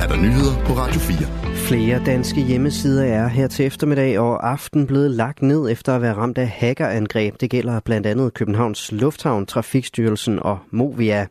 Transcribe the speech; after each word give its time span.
er 0.00 0.06
der 0.06 0.16
nyheder 0.16 0.64
på 0.66 0.72
Radio 0.72 1.00
4. 1.00 1.16
Flere 1.54 2.02
danske 2.06 2.40
hjemmesider 2.40 3.04
er 3.04 3.28
her 3.28 3.46
til 3.48 3.66
eftermiddag 3.66 4.18
og 4.18 4.50
aften 4.50 4.86
blevet 4.86 5.10
lagt 5.10 5.42
ned 5.42 5.70
efter 5.70 5.94
at 5.94 6.02
være 6.02 6.14
ramt 6.14 6.38
af 6.38 6.48
hackerangreb. 6.48 7.40
Det 7.40 7.50
gælder 7.50 7.80
blandt 7.80 8.06
andet 8.06 8.34
Københavns 8.34 8.92
Lufthavn, 8.92 9.46
Trafikstyrelsen 9.46 10.38
og 10.38 10.58
Movia. 10.70 11.26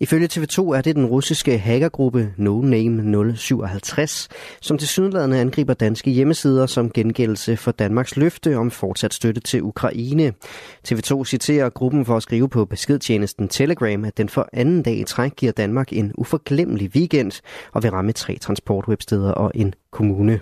Ifølge 0.00 0.28
TV2 0.32 0.62
er 0.62 0.80
det 0.80 0.96
den 0.96 1.06
russiske 1.06 1.58
hackergruppe 1.58 2.32
No 2.36 2.60
Name 2.60 3.36
057, 3.36 4.28
som 4.60 4.78
til 4.78 4.88
sydenladende 4.88 5.40
angriber 5.40 5.74
danske 5.74 6.10
hjemmesider 6.10 6.66
som 6.66 6.90
gengældelse 6.90 7.56
for 7.56 7.70
Danmarks 7.70 8.16
løfte 8.16 8.56
om 8.56 8.70
fortsat 8.70 9.14
støtte 9.14 9.40
til 9.40 9.62
Ukraine. 9.62 10.32
TV2 10.88 11.24
citerer 11.24 11.68
gruppen 11.68 12.04
for 12.04 12.16
at 12.16 12.22
skrive 12.22 12.48
på 12.48 12.64
beskedtjenesten 12.64 13.48
Telegram, 13.48 14.04
at 14.04 14.18
den 14.18 14.28
for 14.28 14.48
anden 14.52 14.82
dag 14.82 14.98
i 14.98 15.04
træk 15.04 15.36
giver 15.36 15.52
Danmark 15.52 15.92
en 15.92 16.12
uforglemmelig 16.14 16.90
weekend 16.94 17.32
og 17.72 17.82
vil 17.82 17.90
ramme 17.90 18.07
med 18.08 18.14
tre 18.14 18.38
transportwebsteder 18.40 19.32
og 19.32 19.52
en 19.54 19.74
kommune. 19.90 20.40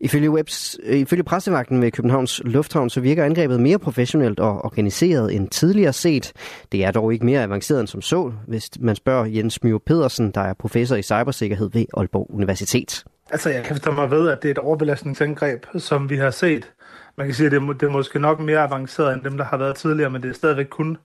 Ifølge, 0.00 0.30
webs, 0.30 0.78
øh, 0.84 0.98
ifølge 0.98 1.22
pressevagten 1.22 1.82
ved 1.82 1.90
Københavns 1.90 2.40
Lufthavn, 2.44 2.90
så 2.90 3.00
virker 3.00 3.24
angrebet 3.24 3.60
mere 3.60 3.78
professionelt 3.78 4.40
og 4.40 4.64
organiseret 4.64 5.34
end 5.34 5.48
tidligere 5.48 5.92
set. 5.92 6.32
Det 6.72 6.84
er 6.84 6.90
dog 6.90 7.12
ikke 7.12 7.24
mere 7.24 7.42
avanceret 7.42 7.80
end 7.80 7.88
som 7.88 8.02
så, 8.02 8.32
hvis 8.46 8.70
man 8.80 8.96
spørger 8.96 9.24
Jens 9.24 9.62
Mio 9.62 9.78
Pedersen, 9.86 10.30
der 10.30 10.40
er 10.40 10.54
professor 10.54 10.96
i 10.96 11.02
cybersikkerhed 11.02 11.70
ved 11.72 11.84
Aalborg 11.96 12.26
Universitet. 12.30 13.04
Altså, 13.30 13.50
jeg 13.50 13.64
kan 13.64 13.76
forstå 13.76 13.90
mig 13.90 14.10
ved, 14.10 14.28
at 14.28 14.42
det 14.42 14.48
er 14.48 14.52
et 14.52 14.58
overbelastningsangreb, 14.58 15.66
som 15.78 16.10
vi 16.10 16.16
har 16.16 16.30
set. 16.30 16.72
Man 17.18 17.26
kan 17.26 17.34
sige, 17.34 17.46
at 17.46 17.52
det 17.52 17.62
er, 17.62 17.72
det 17.72 17.82
er 17.82 17.90
måske 17.90 18.18
nok 18.18 18.40
mere 18.40 18.58
avanceret 18.58 19.14
end 19.14 19.22
dem, 19.22 19.36
der 19.36 19.44
har 19.44 19.56
været 19.56 19.76
tidligere, 19.76 20.10
men 20.10 20.22
det 20.22 20.30
er 20.30 20.34
stadigvæk 20.34 20.66
kun 20.70 20.96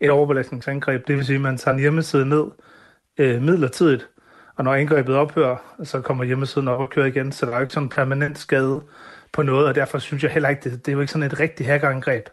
et 0.00 0.10
overbelastningsangreb. 0.10 1.06
Det 1.06 1.16
vil 1.16 1.26
sige, 1.26 1.36
at 1.36 1.42
man 1.42 1.58
tager 1.58 1.74
en 1.74 1.80
hjemmeside 1.80 2.28
ned 2.28 2.44
øh, 3.18 3.42
midlertidigt, 3.42 4.08
og 4.56 4.64
når 4.64 4.74
angrebet 4.74 5.16
ophører, 5.16 5.56
så 5.84 6.00
kommer 6.00 6.24
hjemmesiden 6.24 6.68
op 6.68 6.80
og 6.80 6.90
kører 6.90 7.06
igen, 7.06 7.32
så 7.32 7.46
der 7.46 7.52
er 7.52 7.56
jo 7.56 7.62
ikke 7.62 7.74
sådan 7.74 7.86
en 7.86 7.90
permanent 7.90 8.38
skade 8.38 8.80
på 9.32 9.42
noget, 9.42 9.66
og 9.66 9.74
derfor 9.74 9.98
synes 9.98 10.22
jeg 10.22 10.30
heller 10.30 10.48
ikke, 10.48 10.70
det, 10.70 10.86
det 10.86 10.92
er 10.92 10.92
jo 10.92 11.00
ikke 11.00 11.12
sådan 11.12 11.26
et 11.26 11.40
rigtigt 11.40 11.68
hackerangreb. 11.68 12.26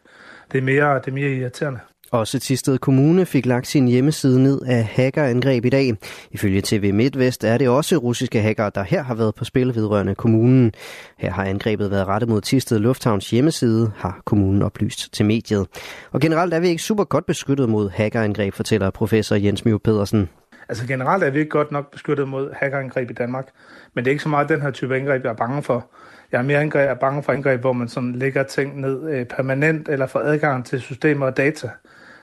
Det 0.52 0.58
er 0.58 0.62
mere, 0.62 0.96
det 0.96 1.08
er 1.08 1.12
mere 1.12 1.30
irriterende. 1.30 1.80
Også 2.12 2.40
Tisted 2.40 2.78
Kommune 2.78 3.26
fik 3.26 3.46
lagt 3.46 3.68
sin 3.68 3.88
hjemmeside 3.88 4.44
ned 4.44 4.62
af 4.62 4.84
hackerangreb 4.84 5.66
i 5.66 5.70
dag. 5.70 5.94
Ifølge 6.32 6.62
TV 6.62 6.94
MidtVest 6.94 7.44
er 7.44 7.58
det 7.58 7.70
også 7.70 7.98
russiske 7.98 8.42
hackere, 8.42 8.72
der 8.76 8.84
her 8.84 9.04
har 9.04 9.16
været 9.16 9.36
på 9.36 9.46
spil 9.46 9.76
vedrørende 9.76 10.16
kommunen. 10.16 10.72
Her 11.18 11.32
har 11.32 11.46
angrebet 11.46 11.92
været 11.92 12.08
rettet 12.08 12.30
mod 12.30 12.42
Tisted 12.42 12.80
Lufthavns 12.80 13.30
hjemmeside, 13.30 13.92
har 13.96 14.22
kommunen 14.26 14.62
oplyst 14.62 15.14
til 15.14 15.26
mediet. 15.26 15.68
Og 16.12 16.20
generelt 16.20 16.54
er 16.54 16.60
vi 16.60 16.68
ikke 16.68 16.84
super 16.84 17.04
godt 17.04 17.26
beskyttet 17.26 17.70
mod 17.70 17.90
hackerangreb, 17.90 18.54
fortæller 18.54 18.90
professor 18.90 19.36
Jens 19.36 19.66
Mio 19.66 19.78
Pedersen. 19.78 20.30
Altså 20.72 20.88
generelt 20.88 21.24
er 21.24 21.30
vi 21.30 21.40
ikke 21.40 21.50
godt 21.50 21.72
nok 21.72 21.92
beskyttet 21.92 22.28
mod 22.28 22.54
hackerangreb 22.54 23.10
i 23.12 23.14
Danmark, 23.14 23.48
men 23.94 24.06
det 24.06 24.12
er 24.12 24.12
ikke 24.12 24.24
så 24.24 24.30
meget 24.30 24.50
den 24.50 24.62
her 24.62 24.72
type 24.72 24.96
angreb, 24.96 25.24
jeg 25.24 25.30
er 25.30 25.36
bange 25.36 25.64
for. 25.64 25.92
Jeg 26.32 26.38
er 26.38 26.42
mere 26.42 26.60
angreb, 26.60 26.82
jeg 26.82 26.90
er 26.90 26.96
bange 26.96 27.24
for 27.24 27.32
angreb, 27.32 27.62
hvor 27.62 27.74
man 27.74 27.88
sådan 27.88 28.12
lægger 28.12 28.44
ting 28.44 28.82
ned 28.82 29.10
øh, 29.10 29.26
permanent 29.26 29.90
eller 29.90 30.08
får 30.08 30.20
adgang 30.20 30.66
til 30.66 30.82
systemer 30.82 31.26
og 31.26 31.38
data, 31.38 31.70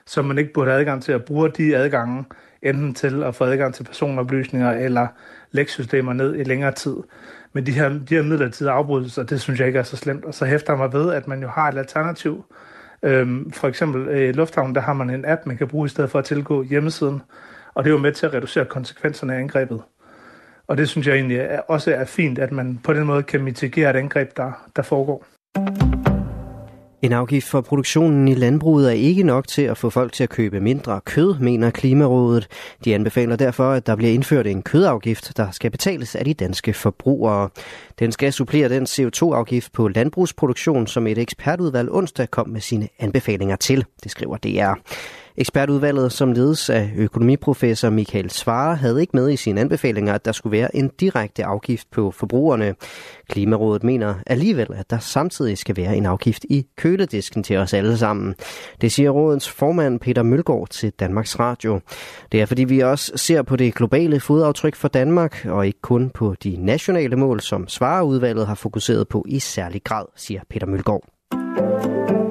som 0.07 0.25
man 0.25 0.39
ikke 0.39 0.53
burde 0.53 0.71
have 0.71 0.81
adgang 0.81 1.03
til 1.03 1.13
at 1.13 1.25
bruge 1.25 1.51
de 1.51 1.77
adgange, 1.77 2.25
enten 2.63 2.95
til 2.95 3.23
at 3.23 3.35
få 3.35 3.45
adgang 3.45 3.75
til 3.75 3.85
personoplysninger 3.85 4.73
eller 4.73 5.07
lægge 5.51 5.71
systemer 5.71 6.13
ned 6.13 6.37
i 6.37 6.43
længere 6.43 6.73
tid. 6.73 6.97
Men 7.53 7.67
de 7.67 7.73
her, 7.73 7.89
de 7.89 8.15
her 8.15 8.23
midlertidige 8.23 8.73
afbrydelser, 8.73 9.23
det 9.23 9.41
synes 9.41 9.61
jeg 9.61 9.67
ikke 9.67 9.79
er 9.79 9.83
så 9.83 9.97
slemt. 9.97 10.25
Og 10.25 10.35
så 10.35 10.45
hæfter 10.45 10.73
jeg 10.73 10.79
mig 10.79 10.93
ved, 10.93 11.13
at 11.13 11.29
man 11.29 11.43
jo 11.43 11.49
har 11.49 11.69
et 11.69 11.79
alternativ. 11.79 12.45
Øhm, 13.03 13.53
for 13.53 13.69
eksempel 13.69 14.09
øh, 14.09 14.29
i 14.29 14.33
Lufthavn, 14.33 14.75
der 14.75 14.81
har 14.81 14.93
man 14.93 15.11
en 15.11 15.25
app, 15.25 15.47
man 15.47 15.57
kan 15.57 15.69
bruge 15.69 15.87
i 15.87 15.89
stedet 15.89 16.11
for 16.11 16.19
at 16.19 16.25
tilgå 16.25 16.63
hjemmesiden, 16.63 17.23
og 17.79 17.85
det 17.85 17.91
er 17.91 17.95
jo 17.95 18.01
med 18.01 18.13
til 18.13 18.27
at 18.27 18.35
reducere 18.35 18.65
konsekvenserne 18.65 19.35
af 19.35 19.39
angrebet. 19.39 19.83
Og 20.67 20.77
det 20.77 20.89
synes 20.89 21.07
jeg 21.07 21.15
egentlig 21.15 21.71
også 21.71 21.95
er 21.95 22.05
fint, 22.05 22.39
at 22.39 22.53
man 22.53 22.81
på 22.85 22.93
den 22.93 23.05
måde 23.05 23.23
kan 23.23 23.45
mitigere 23.45 23.91
et 23.91 23.97
angreb, 23.97 24.37
der, 24.37 24.53
der 24.77 24.83
foregår. 24.83 25.25
En 27.03 27.13
afgift 27.13 27.49
for 27.49 27.61
produktionen 27.61 28.29
i 28.29 28.35
landbruget 28.35 28.89
er 28.89 28.93
ikke 28.95 29.23
nok 29.23 29.49
til 29.49 29.63
at 29.63 29.77
få 29.77 29.91
folk 29.91 30.13
til 30.13 30.23
at 30.23 30.29
købe 30.29 30.61
mindre 30.61 31.01
kød, 31.05 31.39
mener 31.39 31.71
Klimarådet. 31.71 32.49
De 32.85 32.95
anbefaler 32.95 33.37
derfor, 33.37 33.71
at 33.71 33.87
der 33.87 33.97
bliver 33.97 34.13
indført 34.13 34.47
en 34.47 34.63
kødafgift, 34.63 35.37
der 35.37 35.51
skal 35.51 35.71
betales 35.71 36.15
af 36.17 36.25
de 36.25 36.35
danske 36.35 36.73
forbrugere. 36.73 37.49
Den 37.99 38.13
skal 38.13 38.33
supplere 38.33 38.69
den 38.69 38.83
CO2-afgift 38.83 39.73
på 39.73 39.89
landbrugsproduktion, 39.89 40.87
som 40.87 41.07
et 41.07 41.19
ekspertudvalg 41.19 41.91
onsdag 41.91 42.31
kom 42.31 42.49
med 42.49 42.61
sine 42.61 42.89
anbefalinger 42.99 43.57
til, 43.57 43.85
det 44.05 44.11
skriver 44.11 44.37
DR. 44.37 44.75
Ekspertudvalget, 45.41 46.13
som 46.13 46.33
ledes 46.33 46.71
af 46.71 46.91
økonomiprofessor 46.97 47.91
Michael 47.91 48.31
Svare, 48.31 48.77
havde 48.77 49.01
ikke 49.01 49.17
med 49.17 49.31
i 49.31 49.37
sine 49.37 49.61
anbefalinger, 49.61 50.15
at 50.15 50.25
der 50.25 50.33
skulle 50.33 50.59
være 50.59 50.77
en 50.77 50.91
direkte 51.01 51.45
afgift 51.45 51.91
på 51.91 52.11
forbrugerne. 52.11 52.75
Klimarådet 53.29 53.85
mener 53.85 54.15
alligevel, 54.27 54.67
at 54.75 54.91
der 54.91 54.99
samtidig 54.99 55.59
skal 55.59 55.77
være 55.77 55.97
en 55.97 56.07
afgift 56.07 56.45
i 56.45 56.67
køledisken 56.77 57.43
til 57.43 57.57
os 57.57 57.75
alle 57.75 57.99
sammen. 57.99 58.35
Det 58.81 58.93
siger 58.93 59.11
rådens 59.11 59.49
formand 59.49 60.01
Peter 60.01 60.23
Mølgaard 60.23 60.69
til 60.69 60.91
Danmarks 60.91 61.39
Radio. 61.39 61.81
Det 62.33 62.41
er 62.41 62.47
fordi 62.47 62.65
vi 62.65 62.81
også 62.81 63.13
ser 63.17 63.43
på 63.43 63.57
det 63.57 63.75
globale 63.75 64.21
fodaftryk 64.21 64.77
for 64.77 64.89
Danmark, 64.89 65.47
og 65.47 65.67
ikke 65.67 65.81
kun 65.81 66.11
på 66.11 66.35
de 66.45 66.57
nationale 66.59 67.17
mål, 67.17 67.41
som 67.41 67.69
Svareudvalget 67.69 68.47
har 68.47 68.55
fokuseret 68.55 69.09
på 69.09 69.25
i 69.29 69.39
særlig 69.39 69.85
grad, 69.85 70.05
siger 70.17 70.41
Peter 70.51 70.67
Mølgaard. 70.67 72.28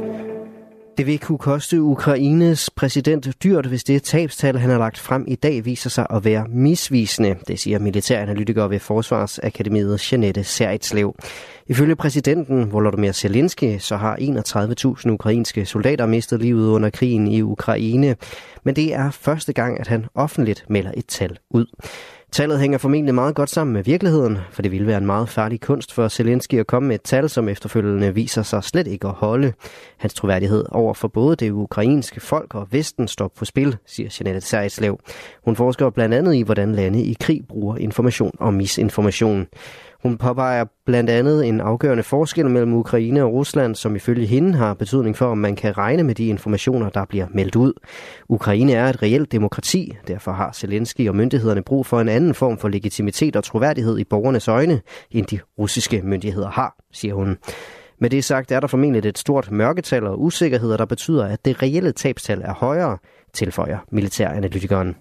Det 0.98 1.06
vil 1.06 1.20
kunne 1.20 1.38
koste 1.38 1.82
Ukraines 1.82 2.70
præsident 2.70 3.44
dyrt, 3.44 3.66
hvis 3.66 3.84
det 3.84 4.04
tabstal, 4.04 4.58
han 4.58 4.70
har 4.70 4.78
lagt 4.78 5.00
frem 5.00 5.26
i 5.28 5.36
dag, 5.36 5.66
viser 5.66 5.90
sig 5.90 6.08
at 6.10 6.26
være 6.26 6.46
misvisende. 6.50 7.36
Det 7.48 7.60
siger 7.60 7.80
militæranalytiker 7.80 8.68
ved 8.68 8.80
Forsvarsakademiet 8.80 10.12
Janette 10.12 10.44
Seritslev. 10.44 11.16
Ifølge 11.68 11.96
præsidenten 11.96 12.72
Volodymyr 12.72 13.12
Zelensky, 13.12 13.78
så 13.80 13.96
har 13.98 14.16
31.000 15.06 15.10
ukrainske 15.12 15.66
soldater 15.66 16.06
mistet 16.06 16.42
livet 16.42 16.70
under 16.70 16.90
krigen 16.90 17.28
i 17.28 17.42
Ukraine. 17.42 18.16
Men 18.64 18.76
det 18.76 18.94
er 18.94 19.12
første 19.12 19.54
gang, 19.54 19.80
at 19.80 19.88
han 19.88 20.06
offentligt 20.16 20.66
melder 20.70 20.92
et 20.98 21.06
tal 21.06 21.38
ud. 21.50 21.66
Tallet 22.32 22.60
hænger 22.60 22.78
formentlig 22.78 23.16
meget 23.16 23.36
godt 23.36 23.50
sammen 23.50 23.74
med 23.74 23.84
virkeligheden, 23.84 24.38
for 24.52 24.62
det 24.62 24.72
ville 24.72 24.88
være 24.88 24.98
en 24.98 25.06
meget 25.06 25.30
farlig 25.30 25.62
kunst 25.62 25.94
for 25.94 26.08
Zelensky 26.08 26.60
at 26.60 26.68
komme 26.68 26.88
med 26.88 26.96
et 26.96 27.02
tal, 27.02 27.30
som 27.30 27.50
efterfølgende 27.50 28.14
viser 28.14 28.44
sig 28.44 28.64
slet 28.64 28.88
ikke 28.88 29.08
at 29.08 29.14
holde. 29.14 29.54
Hans 29.98 30.14
troværdighed 30.14 30.66
over 30.70 30.94
for 30.94 31.08
både 31.08 31.36
det 31.36 31.52
ukrainske 31.52 32.20
folk 32.20 32.56
og 32.56 32.68
Vesten 32.72 33.08
står 33.08 33.32
på 33.38 33.46
spil, 33.46 33.78
siger 33.86 34.10
Jeanette 34.20 34.48
Sejerslev. 34.48 35.00
Hun 35.46 35.56
forsker 35.56 35.90
blandt 35.90 36.16
andet 36.16 36.36
i, 36.36 36.42
hvordan 36.42 36.72
lande 36.76 37.04
i 37.04 37.18
krig 37.20 37.42
bruger 37.48 37.78
information 37.78 38.32
og 38.40 38.54
misinformation. 38.54 39.48
Hun 40.04 40.18
påpeger 40.18 40.66
blandt 40.86 41.10
andet 41.10 41.48
en 41.48 41.62
afgørende 41.62 42.04
forskel 42.04 42.50
mellem 42.50 42.74
Ukraine 42.74 43.24
og 43.24 43.34
Rusland, 43.34 43.76
som 43.76 43.96
ifølge 43.96 44.26
hende 44.26 44.54
har 44.54 44.74
betydning 44.74 45.18
for, 45.18 45.26
om 45.26 45.38
man 45.38 45.56
kan 45.56 45.78
regne 45.78 46.04
med 46.04 46.16
de 46.16 46.28
informationer, 46.28 46.90
der 46.90 47.06
bliver 47.06 47.28
meldt 47.34 47.56
ud. 47.56 47.74
Ukraine 48.30 48.74
er 48.74 48.90
et 48.90 49.02
reelt 49.04 49.32
demokrati, 49.32 49.98
derfor 50.08 50.32
har 50.32 50.52
Zelensky 50.52 51.10
og 51.10 51.16
myndighederne 51.16 51.64
brug 51.64 51.86
for 51.86 52.02
en 52.02 52.10
anden 52.10 52.34
form 52.34 52.58
for 52.58 52.68
legitimitet 52.68 53.36
og 53.36 53.44
troværdighed 53.44 53.98
i 53.98 54.04
borgernes 54.04 54.48
øjne, 54.48 54.82
end 55.12 55.26
de 55.26 55.40
russiske 55.60 56.02
myndigheder 56.04 56.50
har, 56.50 56.76
siger 56.94 57.14
hun. 57.14 57.38
Med 58.00 58.10
det 58.10 58.24
sagt 58.24 58.52
er 58.52 58.60
der 58.60 58.68
formentlig 58.68 59.06
et 59.06 59.18
stort 59.18 59.52
mørketal 59.52 60.08
og 60.08 60.22
usikkerheder, 60.22 60.78
der 60.78 60.86
betyder, 60.86 61.26
at 61.26 61.46
det 61.46 61.64
reelle 61.64 61.92
tabstal 61.92 62.42
er 62.42 62.54
højere, 62.54 62.98
tilføjer 63.34 63.78
militæranalytikeren. 63.92 64.96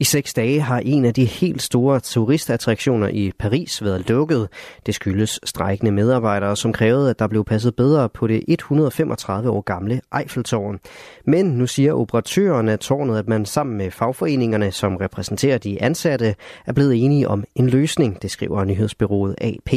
I 0.00 0.04
seks 0.04 0.34
dage 0.34 0.60
har 0.60 0.80
en 0.80 1.04
af 1.04 1.14
de 1.14 1.24
helt 1.24 1.62
store 1.62 2.00
turistattraktioner 2.00 3.08
i 3.08 3.32
Paris 3.38 3.82
været 3.84 4.08
lukket. 4.08 4.48
Det 4.86 4.94
skyldes 4.94 5.40
strejkende 5.44 5.92
medarbejdere, 5.92 6.56
som 6.56 6.72
krævede, 6.72 7.10
at 7.10 7.18
der 7.18 7.26
blev 7.26 7.44
passet 7.44 7.76
bedre 7.76 8.08
på 8.08 8.26
det 8.26 8.44
135 8.48 9.50
år 9.50 9.60
gamle 9.60 10.00
Eiffeltårn. 10.18 10.78
Men 11.24 11.46
nu 11.46 11.66
siger 11.66 11.92
operatøren 11.92 12.68
af 12.68 12.78
tårnet, 12.78 13.18
at 13.18 13.28
man 13.28 13.46
sammen 13.46 13.76
med 13.76 13.90
fagforeningerne, 13.90 14.72
som 14.72 14.96
repræsenterer 14.96 15.58
de 15.58 15.82
ansatte, 15.82 16.34
er 16.66 16.72
blevet 16.72 17.04
enige 17.04 17.28
om 17.28 17.44
en 17.54 17.70
løsning, 17.70 18.22
det 18.22 18.30
skriver 18.30 18.64
nyhedsbyrået 18.64 19.34
AP. 19.40 19.72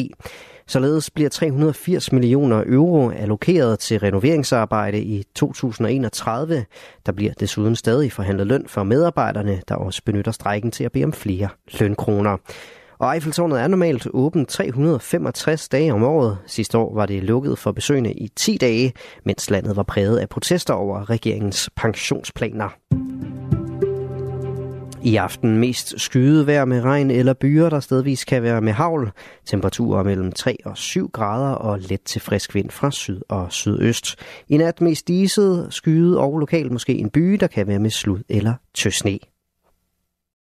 Således 0.71 1.09
bliver 1.09 1.29
380 1.29 2.11
millioner 2.11 2.63
euro 2.67 3.09
allokeret 3.09 3.79
til 3.79 3.99
renoveringsarbejde 3.99 5.01
i 5.01 5.23
2031. 5.35 6.65
Der 7.05 7.11
bliver 7.11 7.33
desuden 7.39 7.75
stadig 7.75 8.11
forhandlet 8.11 8.47
løn 8.47 8.65
for 8.67 8.83
medarbejderne, 8.83 9.61
der 9.67 9.75
også 9.75 10.01
benytter 10.05 10.31
strækken 10.31 10.71
til 10.71 10.83
at 10.83 10.91
bede 10.91 11.03
om 11.03 11.13
flere 11.13 11.49
lønkroner. 11.79 12.37
Og 12.99 13.13
Eiffeltårnet 13.13 13.61
er 13.61 13.67
normalt 13.67 14.07
åbent 14.13 14.49
365 14.49 15.69
dage 15.69 15.93
om 15.93 16.03
året. 16.03 16.37
Sidste 16.45 16.77
år 16.77 16.95
var 16.95 17.05
det 17.05 17.23
lukket 17.23 17.57
for 17.57 17.71
besøgende 17.71 18.13
i 18.13 18.27
10 18.35 18.57
dage, 18.57 18.93
mens 19.25 19.49
landet 19.49 19.75
var 19.75 19.83
præget 19.83 20.17
af 20.17 20.29
protester 20.29 20.73
over 20.73 21.09
regeringens 21.09 21.69
pensionsplaner. 21.75 22.90
I 25.03 25.15
aften 25.15 25.57
mest 25.57 25.93
skyet 25.97 26.47
vejr 26.47 26.65
med 26.65 26.81
regn 26.81 27.11
eller 27.11 27.33
byer, 27.33 27.69
der 27.69 27.79
stedvis 27.79 28.25
kan 28.25 28.43
være 28.43 28.61
med 28.61 28.73
havl. 28.73 29.11
Temperaturer 29.45 30.03
mellem 30.03 30.31
3 30.31 30.57
og 30.65 30.77
7 30.77 31.09
grader 31.09 31.53
og 31.53 31.79
let 31.79 32.01
til 32.01 32.21
frisk 32.21 32.55
vind 32.55 32.69
fra 32.69 32.91
syd 32.91 33.21
og 33.29 33.51
sydøst. 33.51 34.15
I 34.49 34.57
nat 34.57 34.81
mest 34.81 35.07
diset, 35.07 35.67
skyet 35.69 36.17
og 36.17 36.39
lokalt 36.39 36.71
måske 36.71 36.93
en 36.93 37.09
by, 37.09 37.33
der 37.33 37.47
kan 37.47 37.67
være 37.67 37.79
med 37.79 37.89
slud 37.89 38.19
eller 38.29 38.53
tøsne. 38.73 39.19